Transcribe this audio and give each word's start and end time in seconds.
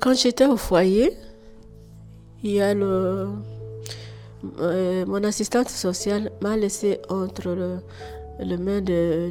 Quand 0.00 0.14
j'étais 0.14 0.46
au 0.46 0.56
foyer, 0.56 1.12
il 2.44 2.52
y 2.52 2.60
a 2.60 2.72
le, 2.72 3.28
euh, 4.60 5.04
mon 5.06 5.24
assistante 5.24 5.68
sociale 5.68 6.30
m'a 6.40 6.56
laissé 6.56 7.00
entre 7.08 7.50
le, 7.50 7.78
le 8.38 8.56
main 8.56 8.80
de, 8.80 9.30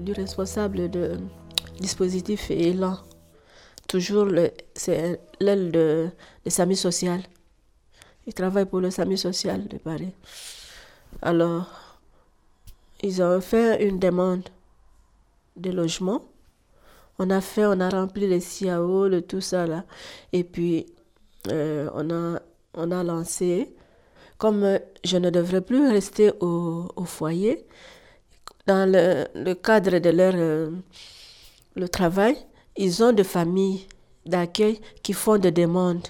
du 0.00 0.12
responsable 0.12 0.90
de 0.90 1.18
dispositif 1.80 2.50
et 2.50 2.72
là. 2.72 3.02
Toujours, 3.88 4.28
c'est 4.74 5.20
l'aile 5.40 5.70
de, 5.72 6.08
de 6.44 6.50
SAMI 6.50 6.76
social. 6.76 7.22
Il 8.26 8.34
travaille 8.34 8.66
pour 8.66 8.80
le 8.80 8.90
SAMI 8.90 9.18
social 9.18 9.66
de 9.68 9.78
Paris. 9.78 10.12
Alors, 11.20 11.66
ils 13.02 13.22
ont 13.22 13.40
fait 13.40 13.86
une 13.86 13.98
demande 13.98 14.48
de 15.56 15.70
logement. 15.70 16.22
On 17.24 17.30
a 17.30 17.40
fait, 17.40 17.66
on 17.66 17.78
a 17.78 17.88
rempli 17.88 18.26
les 18.26 18.40
CIAO, 18.40 19.20
tout 19.20 19.40
ça 19.40 19.64
là. 19.64 19.84
Et 20.32 20.42
puis, 20.42 20.86
euh, 21.52 21.88
on, 21.94 22.10
a, 22.10 22.40
on 22.74 22.90
a 22.90 23.04
lancé. 23.04 23.72
Comme 24.38 24.80
je 25.04 25.18
ne 25.18 25.30
devrais 25.30 25.60
plus 25.60 25.88
rester 25.88 26.32
au, 26.40 26.88
foyer, 27.04 27.64
dans 28.66 28.90
le, 28.90 29.54
cadre 29.54 30.00
de 30.00 30.10
leur 30.10 30.32
euh, 30.34 30.70
le 31.76 31.88
travail, 31.88 32.36
ils 32.76 33.04
ont 33.04 33.12
des 33.12 33.22
familles 33.22 33.86
d'accueil 34.26 34.80
qui 35.04 35.12
font 35.12 35.38
des 35.38 35.52
demandes. 35.52 36.08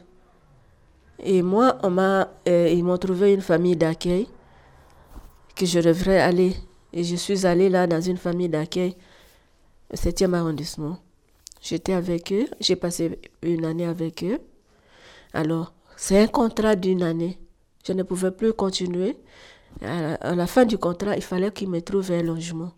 Et 1.22 1.42
moi, 1.42 1.76
on 1.82 1.90
m'a, 1.90 2.30
euh, 2.48 2.70
ils 2.72 2.82
m'ont 2.82 2.96
trouvé 2.96 3.34
une 3.34 3.42
famille 3.42 3.76
d'accueil 3.76 4.28
que 5.54 5.66
je 5.66 5.80
devrais 5.80 6.20
aller. 6.20 6.56
Et 6.94 7.04
je 7.04 7.16
suis 7.16 7.44
allée 7.44 7.68
là 7.68 7.86
dans 7.86 8.00
une 8.00 8.16
famille 8.16 8.48
d'accueil, 8.48 8.96
7e 9.94 10.34
arrondissement. 10.34 10.98
J'étais 11.60 11.92
avec 11.92 12.32
eux, 12.32 12.46
j'ai 12.60 12.76
passé 12.76 13.20
une 13.42 13.64
année 13.64 13.86
avec 13.86 14.24
eux. 14.24 14.40
Alors, 15.32 15.72
c'est 15.96 16.18
un 16.18 16.26
contrat 16.26 16.74
d'une 16.76 17.02
année. 17.02 17.38
Je 17.86 17.92
ne 17.92 18.02
pouvais 18.02 18.32
plus 18.32 18.52
continuer. 18.52 19.16
À 19.80 20.34
la, 20.34 20.46
fin 20.46 20.64
du 20.64 20.76
contrat, 20.76 21.16
il 21.16 21.22
fallait 21.22 21.52
qu'ils 21.52 21.70
me 21.70 21.80
trouvent 21.80 22.10
un 22.12 22.22
logement. 22.22 22.72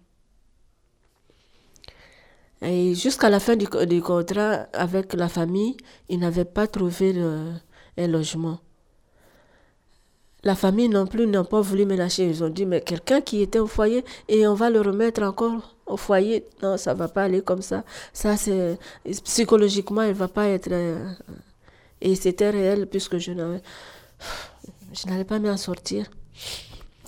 Et 2.62 2.94
jusqu'à 2.94 3.28
la 3.28 3.41
fin 3.41 3.56
du, 3.56 3.67
contrat 4.02 4.67
avec 4.72 5.12
la 5.14 5.28
famille, 5.28 5.77
ils 6.08 6.19
n'avaient 6.19 6.44
pas 6.44 6.67
trouvé 6.67 7.14
un 7.96 8.06
logement. 8.06 8.61
La 10.45 10.55
famille 10.55 10.89
non 10.89 11.06
plus 11.06 11.27
n'a 11.27 11.42
pas 11.42 11.61
voulu 11.61 11.87
me 11.87 11.97
lâcher. 11.97 12.28
Ils 12.28 12.45
ont 12.45 12.48
dit, 12.48 12.67
mais 12.67 12.81
quelqu'un 12.83 13.20
qui 13.20 13.42
était 13.42 13.59
au 13.59 13.67
foyer 13.67 14.05
et 14.28 14.47
on 14.47 14.55
va 14.55 14.70
le 14.70 14.81
remettre 14.81 15.23
encore 15.23 15.75
au 15.86 15.97
foyer. 15.97 16.47
Non, 16.62 16.77
ça 16.77 16.95
va 16.95 17.09
pas 17.09 17.25
aller 17.25 17.42
comme 17.42 17.62
ça. 17.62 17.84
Ça, 18.12 18.36
c'est 18.36 18.78
psychologiquement, 19.25 20.03
il 20.03 20.14
va 20.14 20.28
pas 20.28 20.48
être. 20.48 20.69
Euh, 20.70 21.12
et 22.01 22.14
c'était 22.14 22.51
réel 22.51 22.86
puisque 22.86 23.19
je 23.19 23.33
n'allais 23.33 25.25
pas 25.25 25.39
m'en 25.39 25.56
sortir. 25.56 26.11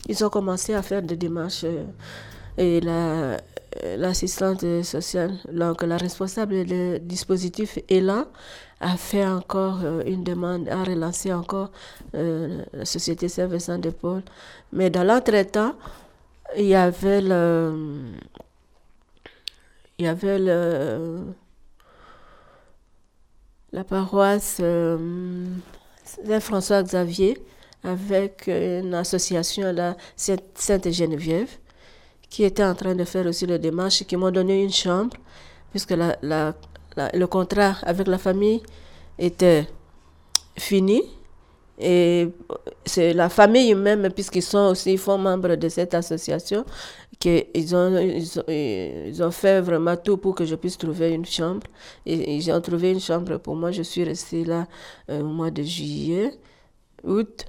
Ils 0.09 0.25
ont 0.25 0.31
commencé 0.31 0.73
à 0.73 0.83
faire 0.83 1.03
des 1.03 1.17
démarches 1.17 1.65
euh, 1.65 1.85
et 2.57 2.81
la, 2.81 3.39
l'assistante 3.97 4.83
sociale, 4.83 5.35
donc 5.53 5.83
la 5.83 5.97
responsable 5.97 6.65
du 6.65 6.99
dispositif 7.01 7.79
là, 7.91 8.27
a 8.81 8.97
fait 8.97 9.27
encore 9.27 9.81
euh, 9.85 10.03
une 10.05 10.23
demande, 10.23 10.69
a 10.69 10.85
relancé 10.85 11.33
encore 11.33 11.71
euh, 12.15 12.63
la 12.73 12.85
société 12.85 13.29
Saint-Vincent 13.29 13.79
de 13.79 13.91
Paul. 13.91 14.23
Mais 14.73 14.91
dans 14.91 15.05
l'entretemps, 15.05 15.75
il 16.57 16.67
y 16.67 16.75
avait 16.75 17.21
la 23.73 23.85
paroisse 23.85 24.59
euh, 24.61 25.47
Saint-François 26.05 26.83
Xavier 26.83 27.39
avec 27.83 28.49
une 28.49 28.95
association, 28.95 29.73
la 29.73 29.97
Sainte-Geneviève, 30.17 31.59
qui 32.29 32.45
était 32.45 32.65
en 32.65 32.75
train 32.75 32.95
de 32.95 33.05
faire 33.05 33.27
aussi 33.27 33.47
les 33.47 33.59
démarches, 33.59 34.05
qui 34.05 34.17
m'ont 34.17 34.31
donné 34.31 34.63
une 34.63 34.73
chambre, 34.73 35.17
puisque 35.71 35.93
la, 35.93 36.17
la, 36.23 36.55
le 37.13 37.27
contrat 37.27 37.77
avec 37.83 38.07
la 38.07 38.19
famille 38.19 38.63
était 39.19 39.67
fini. 40.59 41.03
Et 41.79 42.29
c'est 42.87 43.13
la 43.13 43.29
famille 43.29 43.75
même, 43.75 44.11
puisqu'ils 44.11 44.43
sont 44.43 44.71
aussi 44.71 44.97
font 44.97 45.19
membres 45.19 45.57
de 45.57 45.69
cette 45.69 45.93
association, 45.93 46.65
qu'ils 47.19 47.77
ont, 47.77 47.99
ils 47.99 48.41
ont, 48.41 48.45
ils 48.49 49.23
ont, 49.23 49.31
fait 49.31 49.61
vraiment 49.61 49.97
tout 49.97 50.17
pour 50.17 50.35
que 50.35 50.45
je 50.47 50.55
puisse 50.55 50.79
trouver 50.79 51.11
une 51.11 51.27
chambre. 51.27 51.67
Et 52.07 52.37
ils 52.37 52.51
ont 52.51 52.61
trouvé 52.63 52.93
une 52.93 53.01
chambre 53.01 53.37
pour 53.39 53.57
moi. 53.57 53.73
Je 53.73 53.83
suis 53.83 54.05
restée 54.05 54.45
là 54.45 54.67
euh, 55.11 55.21
au 55.21 55.25
mois 55.25 55.51
de 55.51 55.63
juillet, 55.63 56.33
août. 57.05 57.45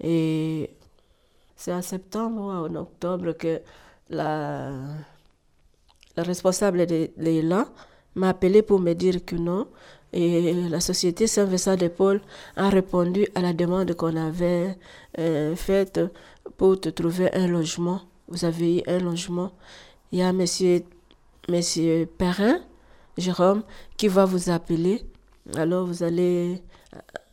Et 0.00 0.70
c'est 1.56 1.72
en 1.72 1.82
septembre 1.82 2.40
ou 2.40 2.50
en 2.50 2.74
octobre 2.74 3.32
que 3.32 3.60
la, 4.10 4.70
responsable 6.16 6.86
de 6.86 7.10
l'élan 7.16 7.66
m'a 8.14 8.30
appelé 8.30 8.62
pour 8.62 8.80
me 8.80 8.92
dire 8.94 9.24
que 9.24 9.36
non. 9.36 9.68
Et 10.12 10.52
la 10.68 10.78
société 10.78 11.26
Saint-Vincent 11.26 11.76
de 11.76 11.88
Paul 11.88 12.20
a 12.56 12.68
répondu 12.68 13.26
à 13.34 13.40
la 13.40 13.52
demande 13.52 13.94
qu'on 13.94 14.14
avait 14.16 14.78
euh, 15.18 15.56
faite 15.56 16.00
pour 16.56 16.80
te 16.80 16.88
trouver 16.88 17.34
un 17.34 17.48
logement. 17.48 18.02
Vous 18.28 18.44
avez 18.44 18.78
eu 18.78 18.82
un 18.86 18.98
logement. 18.98 19.50
Il 20.12 20.20
y 20.20 20.22
a 20.22 20.32
monsieur, 20.32 20.82
monsieur 21.48 22.06
Perrin, 22.06 22.60
Jérôme, 23.18 23.64
qui 23.96 24.06
va 24.06 24.24
vous 24.24 24.50
appeler. 24.50 25.02
Alors 25.56 25.84
vous 25.86 26.04
allez 26.04 26.62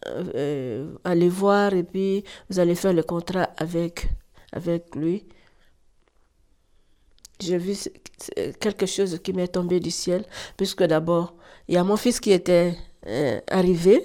euh, 0.07 0.95
aller 1.03 1.29
voir 1.29 1.75
et 1.75 1.83
puis 1.83 2.23
vous 2.49 2.57
allez 2.59 2.73
faire 2.73 2.93
le 2.93 3.03
contrat 3.03 3.49
avec, 3.57 4.07
avec 4.51 4.95
lui 4.95 5.23
j'ai 7.41 7.57
vu 7.57 7.75
quelque 8.59 8.85
chose 8.85 9.19
qui 9.23 9.33
m'est 9.33 9.47
tombé 9.47 9.79
du 9.79 9.91
ciel, 9.91 10.25
puisque 10.57 10.83
d'abord, 10.83 11.33
il 11.67 11.75
y 11.75 11.77
a 11.77 11.83
mon 11.83 11.97
fils 11.97 12.19
qui 12.19 12.31
était 12.31 12.75
euh, 13.07 13.39
arrivé. 13.49 14.03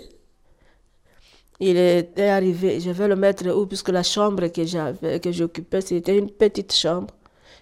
Il 1.59 1.77
était 1.79 2.29
arrivé, 2.29 2.81
je 2.81 2.91
vais 2.91 3.09
le 3.09 3.17
mettre 3.17 3.47
où, 3.49 3.67
puisque 3.67 3.89
la 3.89 4.03
chambre 4.03 4.47
que 4.49 4.65
j'avais, 4.65 5.21
que 5.21 5.33
j'occupais, 5.33 5.81
c'était 5.81 6.19
une 6.19 6.31
petite 6.31 6.75
chambre, 6.75 7.15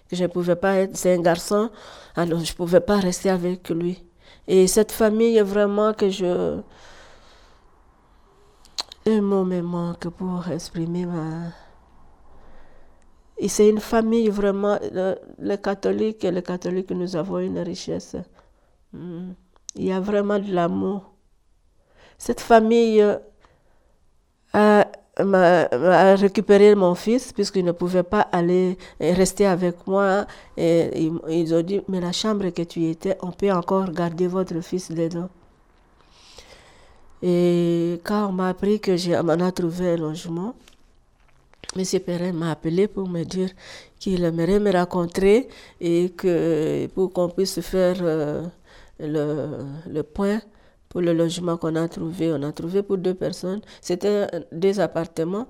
que 0.09 0.15
je 0.15 0.23
ne 0.23 0.27
pouvais 0.27 0.57
pas 0.57 0.75
être, 0.75 0.97
c'est 0.97 1.13
un 1.13 1.21
garçon, 1.21 1.69
alors 2.15 2.39
je 2.43 2.51
ne 2.51 2.55
pouvais 2.55 2.81
pas 2.81 2.97
rester 2.97 3.29
avec 3.29 3.69
lui. 3.69 4.03
Et 4.47 4.67
cette 4.67 4.91
famille, 4.91 5.39
vraiment 5.39 5.93
que 5.93 6.09
je... 6.09 6.59
Un 9.07 9.21
mot 9.21 9.45
me 9.45 9.61
manque 9.61 10.09
pour 10.09 10.49
exprimer 10.49 11.05
ma, 11.05 11.53
et 13.37 13.47
c'est 13.49 13.69
une 13.69 13.79
famille 13.79 14.29
vraiment, 14.29 14.79
les 15.39 15.57
catholiques 15.57 16.23
et 16.23 16.31
les 16.31 16.41
catholiques, 16.41 16.91
nous 16.91 17.15
avons 17.15 17.39
une 17.39 17.59
richesse. 17.59 18.15
Hmm. 18.93 19.31
Il 19.75 19.85
y 19.85 19.91
a 19.91 19.99
vraiment 19.99 20.39
de 20.39 20.53
l'amour. 20.53 21.11
Cette 22.17 22.39
famille 22.39 23.01
euh, 23.01 23.17
a, 24.53 26.15
récupéré 26.15 26.75
mon 26.75 26.95
fils 26.95 27.33
puisqu'il 27.33 27.65
ne 27.65 27.73
pouvait 27.73 28.03
pas 28.03 28.21
aller 28.21 28.77
rester 29.01 29.45
avec 29.45 29.85
moi. 29.85 30.25
Ils, 30.57 31.53
ont 31.53 31.61
dit, 31.61 31.81
mais 31.89 31.99
la 31.99 32.13
chambre 32.13 32.49
que 32.51 32.61
tu 32.61 32.85
étais, 32.85 33.17
on 33.21 33.31
peut 33.31 33.51
encore 33.51 33.91
garder 33.91 34.27
votre 34.27 34.61
fils 34.61 34.91
dedans. 34.91 35.29
Et 37.21 37.99
quand 38.05 38.27
on 38.27 38.31
m'a 38.31 38.49
appris 38.49 38.79
que 38.79 38.95
j'ai, 38.95 39.15
a 39.15 39.51
trouvé 39.51 39.93
un 39.93 39.97
logement, 39.97 40.53
M. 41.75 41.83
Perrin 41.99 42.31
m'a 42.31 42.51
appelé 42.51 42.87
pour 42.87 43.07
me 43.09 43.23
dire 43.23 43.49
qu'il 43.99 44.23
aimerait 44.23 44.59
me 44.59 44.71
rencontrer 44.71 45.47
et 45.81 46.09
que 46.11 46.87
pour 46.87 47.11
qu'on 47.11 47.29
puisse 47.29 47.59
faire 47.61 47.97
euh, 48.01 48.43
le, 48.99 49.65
le, 49.91 50.03
point 50.03 50.41
pour 50.87 51.01
le 51.01 51.13
logement 51.13 51.57
qu'on 51.57 51.75
a 51.75 51.87
trouvé. 51.89 52.31
On 52.31 52.41
a 52.43 52.51
trouvé 52.53 52.81
pour 52.83 52.97
deux 52.97 53.13
personnes. 53.13 53.61
C'était 53.81 54.27
deux 54.51 54.79
appartements. 54.79 55.47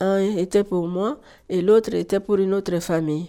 Un 0.00 0.20
était 0.20 0.64
pour 0.64 0.86
moi 0.88 1.20
et 1.48 1.62
l'autre 1.62 1.94
était 1.94 2.20
pour 2.20 2.36
une 2.36 2.54
autre 2.54 2.78
famille. 2.80 3.28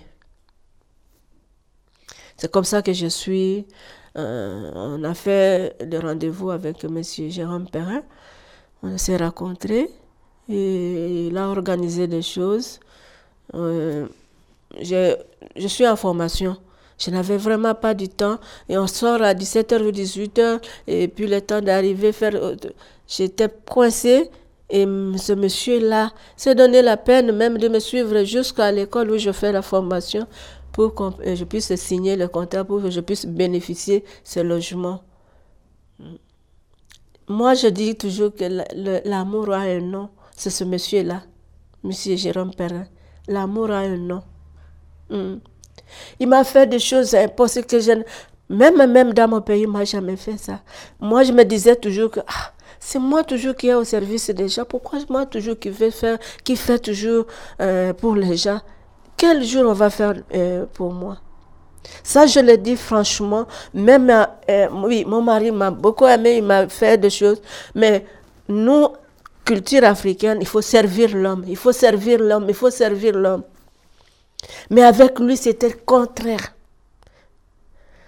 C'est 2.37 2.49
comme 2.51 2.63
ça 2.63 2.81
que 2.81 2.93
je 2.93 3.07
suis. 3.07 3.67
Euh, 4.17 4.71
on 4.73 5.03
a 5.03 5.13
fait 5.13 5.75
le 5.81 5.99
rendez-vous 5.99 6.49
avec 6.51 6.83
M. 6.85 7.03
Jérôme 7.03 7.69
Perrin. 7.69 8.01
On 8.81 8.97
s'est 8.97 9.17
rencontrés. 9.17 9.89
Il 10.49 11.37
a 11.37 11.47
organisé 11.47 12.07
des 12.07 12.23
choses. 12.23 12.79
Euh, 13.53 14.07
je 14.81 15.67
suis 15.67 15.87
en 15.87 15.95
formation. 15.95 16.57
Je 16.97 17.11
n'avais 17.11 17.37
vraiment 17.37 17.75
pas 17.75 17.93
du 17.93 18.09
temps. 18.09 18.39
Et 18.67 18.77
on 18.77 18.87
sort 18.87 19.21
à 19.21 19.33
17h 19.33 19.81
ou 19.81 19.91
18h. 19.91 20.59
Et 20.87 21.07
puis 21.07 21.27
le 21.27 21.39
temps 21.41 21.61
d'arriver, 21.61 22.11
faire. 22.11 22.33
J'étais 23.07 23.49
coincée. 23.65 24.29
Et 24.71 24.85
ce 25.17 25.33
monsieur-là 25.33 26.11
s'est 26.35 26.53
donné 26.53 26.81
la 26.83 26.97
peine 26.97 27.31
même 27.31 27.57
de 27.57 27.67
me 27.69 27.79
suivre 27.79 28.23
jusqu'à 28.23 28.71
l'école 28.71 29.09
où 29.09 29.17
je 29.17 29.31
fais 29.31 29.51
la 29.51 29.63
formation 29.63 30.27
pour 30.71 30.93
que 30.93 31.35
je 31.35 31.43
puisse 31.43 31.73
signer 31.75 32.15
le 32.15 32.27
contrat, 32.27 32.63
pour 32.63 32.81
que 32.81 32.91
je 32.91 32.99
puisse 32.99 33.25
bénéficier 33.25 34.01
de 34.01 34.05
ce 34.23 34.39
logement. 34.41 35.01
Moi, 37.27 37.55
je 37.55 37.67
dis 37.67 37.95
toujours 37.95 38.33
que 38.33 38.45
l'amour 39.07 39.51
a 39.53 39.61
un 39.61 39.81
nom. 39.81 40.09
C'est 40.39 40.51
ce 40.51 40.63
monsieur-là, 40.63 41.23
monsieur 41.83 42.15
Jérôme 42.15 42.55
Perrin. 42.55 42.85
L'amour 43.27 43.71
a 43.71 43.79
un 43.79 43.97
nom. 43.97 44.21
Hmm. 45.09 45.39
Il 46.17 46.29
m'a 46.29 46.45
fait 46.45 46.65
des 46.65 46.79
choses 46.79 47.13
impossibles 47.13 47.67
que 47.67 47.77
je 47.77 47.91
même, 48.47 48.89
même 48.89 49.13
dans 49.13 49.27
mon 49.27 49.41
pays, 49.41 49.63
il 49.63 49.67
m'a 49.67 49.83
jamais 49.83 50.15
fait 50.15 50.37
ça. 50.37 50.61
Moi, 50.97 51.23
je 51.23 51.33
me 51.33 51.43
disais 51.43 51.75
toujours 51.75 52.09
que 52.09 52.21
ah, 52.21 52.53
c'est 52.79 52.99
moi 52.99 53.25
toujours 53.25 53.53
qui 53.53 53.67
est 53.67 53.73
au 53.73 53.83
service 53.83 54.29
des 54.29 54.47
gens. 54.47 54.63
Pourquoi 54.63 54.99
moi 55.09 55.25
toujours 55.25 55.59
qui 55.59 55.71
vais 55.71 55.91
faire, 55.91 56.17
qui 56.45 56.55
fait 56.55 56.79
toujours 56.79 57.25
euh, 57.59 57.91
pour 57.91 58.15
les 58.15 58.37
gens? 58.37 58.61
Quel 59.17 59.43
jour 59.43 59.65
on 59.67 59.73
va 59.73 59.89
faire 59.89 60.15
euh, 60.33 60.65
pour 60.73 60.93
moi? 60.93 61.17
Ça, 62.01 62.25
je 62.27 62.39
le 62.39 62.55
dis 62.55 62.77
franchement. 62.77 63.45
Même, 63.73 64.09
euh, 64.09 64.67
oui, 64.85 65.03
mon 65.05 65.21
mari 65.21 65.51
m'a 65.51 65.69
beaucoup 65.69 66.05
aimé, 66.05 66.37
il 66.37 66.43
m'a 66.43 66.69
fait 66.69 66.97
des 66.97 67.09
choses. 67.09 67.41
Mais 67.75 68.05
nous, 68.47 68.87
culture 69.49 69.83
africaine, 69.83 70.37
il 70.41 70.47
faut 70.47 70.61
servir 70.61 71.15
l'homme. 71.15 71.43
Il 71.47 71.57
faut 71.57 71.71
servir 71.71 72.19
l'homme. 72.19 72.45
Il 72.47 72.53
faut 72.53 72.69
servir 72.69 73.13
l'homme. 73.17 73.43
Mais 74.69 74.83
avec 74.83 75.19
lui, 75.19 75.35
c'était 75.37 75.69
le 75.69 75.79
contraire. 75.93 76.53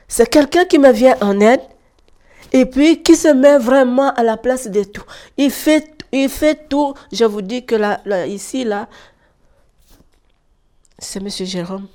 C'est 0.08 0.30
quelqu'un 0.30 0.66
qui 0.66 0.78
me 0.78 0.92
vient 0.92 1.18
en 1.22 1.40
aide 1.40 1.62
et 2.54 2.66
puis 2.68 3.02
qui 3.02 3.16
se 3.16 3.30
met 3.30 3.58
vraiment 3.58 4.14
à 4.14 4.24
la 4.24 4.38
place 4.38 4.68
de 4.68 4.84
tout. 4.84 5.08
Il 5.36 5.50
fait, 5.50 5.88
il 6.12 6.30
fait 6.30 6.68
tout. 6.70 6.94
Je 7.12 7.26
vous 7.26 7.42
dis 7.42 7.66
que 7.66 7.76
là, 7.76 8.28
ici, 8.28 8.64
là, 8.64 8.88
c'est 11.00 11.20
M. 11.20 11.30
Jérôme. 11.30 11.88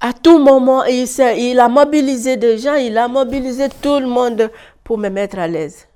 À 0.00 0.12
tout 0.12 0.38
moment, 0.38 0.84
il, 0.84 1.06
il 1.38 1.58
a 1.58 1.68
mobilisé 1.68 2.36
des 2.36 2.58
gens, 2.58 2.74
il 2.74 2.98
a 2.98 3.08
mobilisé 3.08 3.68
tout 3.80 3.98
le 4.00 4.06
monde 4.06 4.50
pour 4.84 4.98
me 4.98 5.08
mettre 5.08 5.38
à 5.38 5.48
l'aise. 5.48 5.86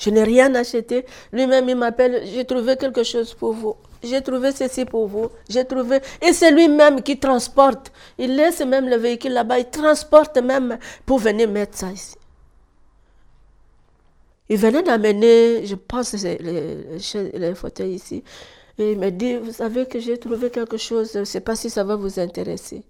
Je 0.00 0.10
n'ai 0.10 0.24
rien 0.24 0.52
acheté. 0.54 1.04
Lui-même, 1.32 1.68
il 1.68 1.76
m'appelle, 1.76 2.22
j'ai 2.24 2.44
trouvé 2.44 2.76
quelque 2.76 3.04
chose 3.04 3.34
pour 3.34 3.52
vous. 3.52 3.76
J'ai 4.02 4.22
trouvé 4.22 4.50
ceci 4.50 4.86
pour 4.86 5.06
vous. 5.06 5.28
J'ai 5.48 5.64
trouvé. 5.64 6.00
Et 6.26 6.32
c'est 6.32 6.50
lui-même 6.50 7.02
qui 7.02 7.18
transporte. 7.18 7.92
Il 8.18 8.34
laisse 8.34 8.60
même 8.60 8.88
le 8.88 8.96
véhicule 8.96 9.34
là-bas. 9.34 9.58
Il 9.58 9.66
transporte 9.66 10.38
même 10.38 10.78
pour 11.04 11.18
venir 11.18 11.48
mettre 11.50 11.76
ça 11.76 11.92
ici. 11.92 12.16
Il 14.48 14.56
venait 14.56 14.82
d'amener, 14.82 15.64
je 15.66 15.76
pense, 15.76 16.14
les, 16.14 17.54
fauteuils 17.54 17.94
ici. 17.94 18.24
Et 18.78 18.92
il 18.92 18.98
m'a 18.98 19.10
dit, 19.10 19.36
vous 19.36 19.52
savez 19.52 19.86
que 19.86 20.00
j'ai 20.00 20.18
trouvé 20.18 20.50
quelque 20.50 20.78
chose, 20.78 21.10
je 21.12 21.20
ne 21.20 21.24
sais 21.24 21.40
pas 21.40 21.54
si 21.54 21.68
ça 21.70 21.84
va 21.84 21.94
vous 21.94 22.18
intéresser. 22.18 22.82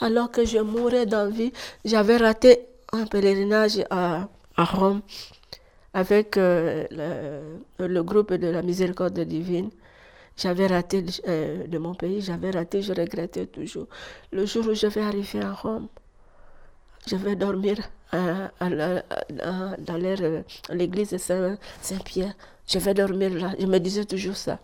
Alors 0.00 0.30
que 0.30 0.44
je 0.44 0.58
mourais 0.58 1.06
d'envie, 1.06 1.52
j'avais 1.84 2.18
raté 2.18 2.66
un 2.92 3.06
pèlerinage 3.06 3.82
à, 3.90 4.28
Rome 4.56 5.00
avec 5.94 6.36
euh, 6.36 6.86
le, 7.78 8.02
groupe 8.02 8.32
de 8.32 8.48
la 8.48 8.62
miséricorde 8.62 9.18
divine. 9.20 9.70
J'avais 10.36 10.66
raté 10.66 11.04
euh, 11.28 11.66
de 11.66 11.78
mon 11.78 11.94
pays, 11.94 12.22
j'avais 12.22 12.50
raté, 12.50 12.80
je 12.82 12.92
regrettais 12.92 13.46
toujours. 13.46 13.86
Le 14.32 14.46
jour 14.46 14.66
où 14.68 14.74
je 14.74 14.86
vais 14.86 15.02
arriver 15.02 15.40
à 15.40 15.52
Rome, 15.52 15.88
je 17.06 17.16
vais 17.16 17.36
dormir 17.36 17.76
à, 18.12 18.50
dans 19.78 19.96
l'église 20.70 21.16
Saint-Pierre. 21.16 22.34
je 22.66 22.78
vais 22.78 22.94
dormir 22.94 23.34
là. 23.34 23.54
Je 23.58 23.66
me 23.66 23.78
disais 23.78 24.04
toujours 24.04 24.36
ça 24.36 24.58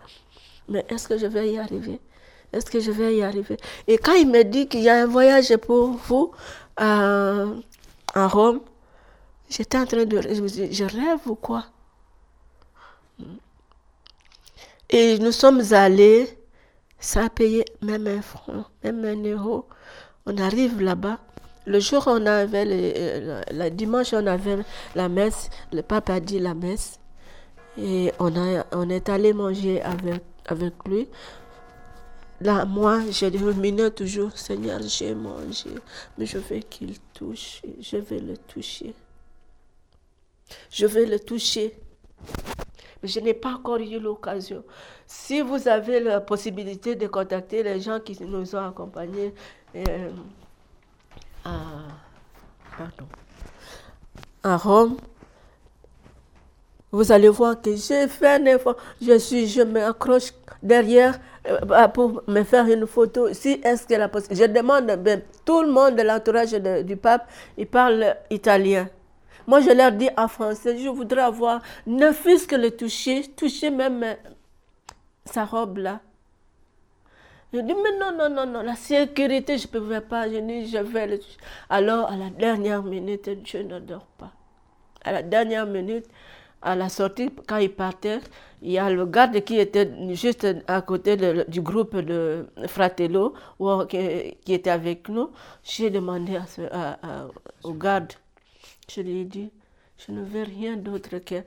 mais 0.69 0.85
est-ce 0.89 1.09
que 1.09 1.19
je 1.19 1.27
vais 1.27 1.53
y 1.53 1.59
arriver? 1.59 1.99
Est-ce 2.53 2.71
que 2.71 2.81
je 2.81 2.91
vais 2.91 3.17
y 3.17 3.23
arriver? 3.23 3.57
Et 3.87 3.99
quand 3.99 4.15
il 4.15 4.29
me 4.29 4.43
dit 4.43 4.69
qu'il 4.69 4.81
y 4.81 4.89
a 4.89 5.03
un 5.03 5.07
voyage 5.07 5.55
pour 5.57 5.89
vous 5.91 6.33
à, 6.77 7.47
Rome, 8.15 8.61
j'étais 9.49 9.79
en 9.79 9.87
train 9.87 10.05
de... 10.05 10.21
Je 10.21 10.85
rêve 10.85 11.21
ou 11.27 11.35
quoi? 11.35 11.65
Et 14.91 15.19
nous 15.19 15.33
sommes 15.33 15.63
allés 15.73 16.29
sans 16.99 17.29
payer 17.29 17.65
même 17.83 18.07
un 18.07 18.23
franc, 18.23 18.65
même 18.83 19.05
un 19.05 19.23
euro. 19.25 19.67
On 20.27 20.37
arrive 20.39 20.81
là-bas. 20.81 21.19
Le 21.67 21.81
jour 21.81 22.05
on 22.07 22.25
avait, 22.25 22.65
le, 22.65 23.69
dimanche, 23.71 24.15
on 24.15 24.27
avait 24.27 24.59
la 24.95 25.09
messe. 25.09 25.51
Le 25.73 25.83
pape 25.83 26.09
a 26.09 26.21
dit 26.21 26.39
la 26.39 26.55
messe. 26.55 26.99
Et 27.77 28.13
on, 28.19 28.35
a, 28.35 28.65
on 28.73 28.89
est 28.89 29.09
allé 29.09 29.33
manger 29.33 29.83
avec 29.83 30.23
avec 30.49 30.75
lui. 30.87 31.09
Là, 32.41 32.65
moi, 32.65 33.03
je 33.11 33.27
ruminais 33.27 33.91
toujours, 33.91 34.37
Seigneur, 34.37 34.81
j'ai 34.83 35.15
mangé, 35.15 35.71
mais 36.17 36.27
je 36.27 36.39
veux 36.39 36.59
qu'il 36.59 36.99
touche, 37.13 37.63
je 37.81 37.97
vais 37.97 38.21
le 38.21 38.37
toucher. 38.37 38.95
Je 40.71 40.87
vais 40.87 41.07
le 41.07 41.19
toucher. 41.21 41.75
Mais 43.03 43.09
je 43.09 43.21
n'ai 43.21 43.35
pas 43.35 43.55
encore 43.55 43.79
eu 43.79 43.99
l'occasion. 43.99 44.65
Si 45.07 45.41
vous 45.41 45.69
avez 45.69 46.01
la 46.01 46.21
possibilité 46.21 46.97
de 46.97 47.07
contacter 47.07 47.63
les 47.63 47.81
gens 47.81 48.01
qui 48.01 48.17
nous 48.23 48.55
ont 48.55 48.67
accompagnés 48.69 49.33
euh, 49.77 50.11
à, 54.43 54.57
Rome, 54.57 54.97
vous 56.91 57.13
allez 57.13 57.29
voir 57.29 57.61
que 57.61 57.77
j'ai 57.77 58.09
fait 58.09 58.29
un 58.29 58.45
effort. 58.47 58.77
Je 59.01 59.19
suis, 59.19 59.47
je 59.47 59.63
m'accroche 59.63 60.33
derrière 60.63 61.21
euh, 61.47 61.89
pour 61.89 62.23
me 62.27 62.43
faire 62.43 62.67
une 62.67 62.87
photo. 62.87 63.33
Si 63.33 63.61
est-ce 63.63 63.87
que 63.87 63.95
la 63.95 64.11
Je 64.31 64.45
demande, 64.47 64.87
ben, 65.03 65.23
tout 65.45 65.63
le 65.63 65.71
monde 65.71 65.97
de 65.97 66.03
l'entourage 66.03 66.53
du 66.85 66.97
pape, 66.97 67.29
il 67.57 67.67
parle 67.67 68.17
italien. 68.31 68.89
Moi, 69.49 69.63
je 69.63 69.71
leur 69.71 69.93
dis 69.93 70.11
en 70.19 70.29
français, 70.29 70.77
je 70.77 70.91
voudrais 70.91 71.23
avoir, 71.23 71.63
ne 71.87 72.13
fût-ce 72.13 72.47
que 72.47 72.55
le 72.55 72.71
toucher, 72.71 73.23
toucher 73.35 73.71
même 73.71 74.03
euh, 74.03 74.15
sa 75.25 75.47
robe 75.47 75.79
là. 75.79 76.01
Je 77.55 77.61
dis, 77.61 77.73
mais 77.73 77.99
non, 77.99 78.13
non, 78.13 78.29
non, 78.29 78.45
non, 78.45 78.61
la 78.61 78.77
sécurité, 78.77 79.57
je 79.57 79.67
ne 79.67 79.73
pouvais 79.81 80.03
pas. 80.03 80.29
Je 80.29 80.37
dis, 80.41 80.69
je 80.69 80.77
vais 80.77 81.07
le 81.07 81.19
toucher. 81.19 81.39
Alors, 81.71 82.13
à 82.13 82.17
la 82.19 82.29
dernière 82.29 82.83
minute, 82.83 83.31
je 83.43 83.57
ne 83.57 83.79
dors 83.79 84.05
pas. 84.19 84.33
À 85.03 85.13
la 85.13 85.23
dernière 85.23 85.65
minute, 85.65 86.05
à 86.61 86.77
la 86.77 86.91
sortie, 86.91 87.31
quand 87.47 87.57
il 87.57 87.73
partait, 87.73 88.19
il 88.61 88.73
y 88.73 88.79
a 88.79 88.91
le 88.91 89.07
garde 89.07 89.41
qui 89.45 89.59
était 89.59 89.91
juste 90.15 90.47
à 90.67 90.83
côté 90.83 91.17
du 91.49 91.63
groupe 91.63 91.97
de 91.97 92.49
Fratello 92.67 93.33
qui, 93.89 94.53
était 94.53 94.69
avec 94.69 95.09
nous. 95.09 95.31
J'ai 95.63 95.89
demandé 95.89 96.39
au 97.65 97.73
garde, 97.73 98.13
je 98.91 99.01
lui 99.01 99.21
ai 99.21 99.25
dit, 99.25 99.51
je 99.99 100.13
ne 100.13 100.23
veux 100.23 100.43
rien 100.43 100.77
d'autre 100.77 101.19
que 101.19 101.43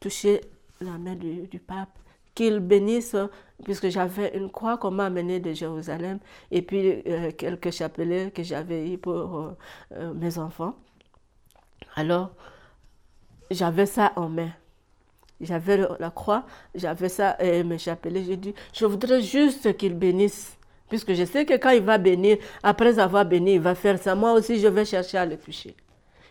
toucher 0.00 0.40
la 0.80 0.92
main 0.98 1.14
du, 1.14 1.58
pape, 1.58 1.98
qu'il 2.34 2.60
bénisse, 2.60 3.16
puisque 3.64 3.88
j'avais 3.88 4.36
une 4.36 4.50
croix 4.50 4.78
qu'on 4.78 4.90
m'a 4.90 5.06
amenée 5.06 5.40
de 5.40 5.52
Jérusalem, 5.52 6.18
et 6.50 6.62
puis 6.62 7.02
euh, 7.06 7.32
quelques 7.32 7.70
chapelets 7.70 8.30
que 8.30 8.42
j'avais 8.42 8.90
eu 8.92 8.98
pour 8.98 9.36
euh, 9.36 9.56
euh, 9.92 10.14
mes 10.14 10.38
enfants. 10.38 10.76
Alors, 11.96 12.30
j'avais 13.50 13.86
ça 13.86 14.12
en 14.16 14.28
main. 14.28 14.50
J'avais 15.40 15.86
la 16.00 16.10
croix, 16.10 16.44
j'avais 16.74 17.08
ça 17.08 17.36
et 17.40 17.62
mes 17.62 17.78
chapelets. 17.78 18.24
J'ai 18.24 18.36
dit, 18.36 18.54
je 18.72 18.84
voudrais 18.86 19.22
juste 19.22 19.76
qu'il 19.76 19.94
bénisse. 19.94 20.56
Puisque 20.88 21.12
je 21.12 21.24
sais 21.24 21.44
que 21.44 21.54
quand 21.54 21.70
il 21.70 21.82
va 21.82 21.98
bénir, 21.98 22.38
après 22.62 22.98
avoir 22.98 23.24
béni, 23.24 23.54
il 23.54 23.60
va 23.60 23.74
faire 23.74 23.98
ça. 23.98 24.14
Moi 24.14 24.32
aussi, 24.32 24.58
je 24.58 24.66
vais 24.68 24.84
chercher 24.84 25.18
à 25.18 25.26
le 25.26 25.36
toucher. 25.36 25.76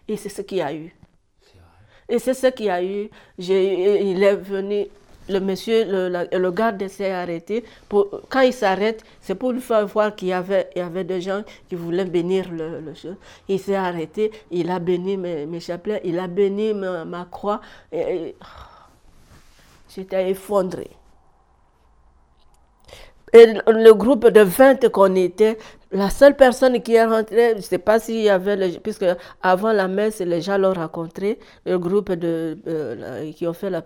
Et 0.08 0.18
c'est 0.18 0.30
ce 0.30 0.42
qu'il 0.42 0.60
y 0.60 0.62
a 0.62 0.74
eu. 0.74 0.96
Et 2.10 2.20
c'est 2.20 2.34
ce 2.34 2.48
qu'il 2.48 2.68
y 2.68 2.70
a 2.70 2.84
eu. 2.84 3.10
Il 3.38 4.24
est 4.24 4.36
venu 4.36 4.88
le 5.30 5.40
monsieur, 5.40 5.86
le, 6.10 6.52
garde 6.52 6.88
s'est 6.88 7.12
arrêté. 7.12 7.64
Pour, 7.90 8.22
quand 8.30 8.42
il 8.42 8.54
s'arrête, 8.54 9.04
c'est 9.22 9.36
pour 9.36 9.52
lui 9.52 9.62
faire 9.62 9.86
voir 9.86 10.16
qu'il 10.16 10.30
y 10.30 10.34
avait, 10.34 10.70
il 10.76 10.80
y 10.80 10.82
avait 10.82 11.04
des 11.04 11.22
gens 11.22 11.44
qui 11.70 11.76
voulaient 11.76 12.06
bénir 12.06 12.50
le, 12.52 12.80
le 12.80 12.94
Il 13.50 13.60
s'est 13.60 13.76
arrêté, 13.76 14.32
il 14.52 14.70
a 14.70 14.80
béni 14.80 15.18
mes, 15.18 15.46
mes 15.46 15.60
chapelets, 15.60 16.02
il 16.04 16.20
a 16.20 16.28
béni 16.28 16.74
ma, 16.74 17.28
croix. 17.30 17.62
Et, 17.92 18.36
j'étais 19.94 20.30
effondré. 20.30 20.90
Et 23.34 23.46
le 23.68 23.92
groupe 23.92 24.28
de 24.28 24.42
20 24.42 24.90
qu'on 24.90 25.14
était, 25.16 25.58
la 25.92 26.10
seule 26.10 26.36
personne 26.36 26.82
qui 26.82 26.96
est 26.96 27.06
rentrée, 27.06 27.52
je 27.52 27.58
ne 27.58 27.62
sais 27.62 27.78
pas 27.78 28.00
s'il 28.00 28.22
y 28.22 28.30
avait, 28.30 28.80
puisque 28.80 29.06
avant 29.42 29.72
la 29.72 29.88
messe, 29.88 30.20
les 30.20 30.42
gens 30.42 30.58
l'ont 30.58 30.74
rencontré, 30.74 31.40
le 31.66 31.78
groupe 31.80 32.12
de, 32.12 32.58
euh, 32.68 33.32
qui 33.32 33.48
ont 33.48 33.54
fait 33.54 33.70
la 33.70 33.82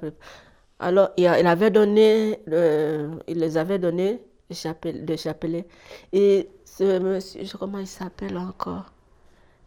alors, 0.81 1.09
il, 1.15 1.27
avait 1.27 1.69
donné, 1.69 2.39
il 2.47 3.37
les 3.37 3.55
avait 3.55 3.77
donné 3.77 4.19
des 4.49 5.15
chapelets. 5.15 5.67
Et 6.11 6.49
ce 6.65 6.97
monsieur, 6.97 7.43
comment 7.59 7.77
il 7.77 7.85
s'appelle 7.85 8.35
encore? 8.35 8.85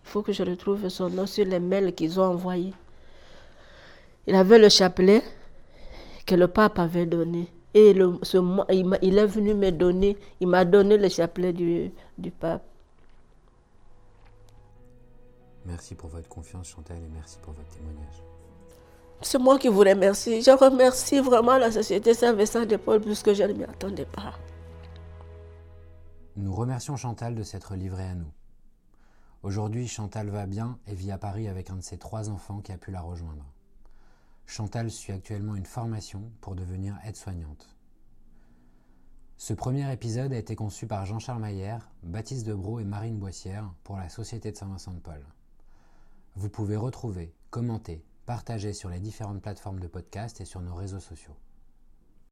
Il 0.04 0.10
faut 0.10 0.22
que 0.22 0.32
je 0.32 0.42
retrouve 0.42 0.88
son 0.88 1.10
nom 1.10 1.26
sur 1.26 1.44
les 1.44 1.60
mails 1.60 1.94
qu'ils 1.94 2.18
ont 2.18 2.24
envoyés. 2.24 2.74
Il 4.26 4.34
avait 4.34 4.58
le 4.58 4.68
chapelet 4.68 5.22
que 6.26 6.34
le 6.34 6.48
pape 6.48 6.80
avait 6.80 7.06
donné. 7.06 7.46
Et 7.74 7.92
le, 7.92 8.18
ce, 8.22 8.38
il, 9.02 9.18
est 9.18 9.26
venu 9.26 9.52
me 9.52 9.70
donner, 9.70 10.16
il 10.40 10.46
m'a 10.46 10.64
donné 10.64 10.96
le 10.96 11.08
chapelet 11.08 11.52
du, 11.52 11.90
du 12.16 12.30
pape. 12.30 12.62
Merci 15.66 15.94
pour 15.94 16.08
votre 16.10 16.28
confiance, 16.28 16.68
Chantal, 16.68 16.98
et 16.98 17.10
merci 17.12 17.38
pour 17.42 17.52
votre 17.52 17.68
témoignage. 17.70 18.22
C'est 19.22 19.38
moi 19.38 19.58
qui 19.58 19.68
vous 19.68 19.80
remercie. 19.80 20.42
Je 20.42 20.50
remercie 20.50 21.20
vraiment 21.20 21.56
la 21.56 21.72
société 21.72 22.14
Saint-Vincent 22.14 22.66
de 22.66 22.76
Paul 22.76 23.00
plus 23.00 23.22
que 23.22 23.32
je 23.32 23.42
ne 23.42 23.54
m'y 23.54 23.64
attendais 23.64 24.04
pas. 24.04 24.34
Nous 26.36 26.54
remercions 26.54 26.96
Chantal 26.96 27.34
de 27.34 27.42
s'être 27.42 27.74
livrée 27.74 28.04
à 28.04 28.14
nous. 28.14 28.30
Aujourd'hui, 29.42 29.88
Chantal 29.88 30.28
va 30.28 30.46
bien 30.46 30.78
et 30.86 30.94
vit 30.94 31.10
à 31.10 31.18
Paris 31.18 31.48
avec 31.48 31.70
un 31.70 31.76
de 31.76 31.82
ses 31.82 31.98
trois 31.98 32.28
enfants 32.28 32.60
qui 32.60 32.72
a 32.72 32.78
pu 32.78 32.90
la 32.90 33.00
rejoindre. 33.00 33.44
Chantal 34.46 34.90
suit 34.90 35.12
actuellement 35.12 35.56
une 35.56 35.66
formation 35.66 36.30
pour 36.40 36.54
devenir 36.54 36.98
aide-soignante. 37.04 37.74
Ce 39.36 39.52
premier 39.52 39.92
épisode 39.92 40.32
a 40.32 40.38
été 40.38 40.54
conçu 40.54 40.86
par 40.86 41.06
Jean-Charles 41.06 41.40
Maillère, 41.40 41.90
Baptiste 42.02 42.46
Debro 42.46 42.78
et 42.78 42.84
Marine 42.84 43.18
Boissière 43.18 43.74
pour 43.82 43.96
la 43.96 44.08
Société 44.08 44.52
de 44.52 44.56
Saint-Vincent-de-Paul. 44.56 45.24
Vous 46.36 46.48
pouvez 46.48 46.76
retrouver, 46.76 47.34
commenter, 47.50 48.04
partager 48.26 48.72
sur 48.72 48.88
les 48.88 49.00
différentes 49.00 49.42
plateformes 49.42 49.80
de 49.80 49.88
podcast 49.88 50.40
et 50.40 50.44
sur 50.44 50.60
nos 50.60 50.74
réseaux 50.74 51.00
sociaux. 51.00 51.36